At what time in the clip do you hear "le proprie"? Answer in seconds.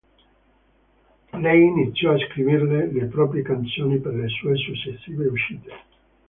2.91-3.43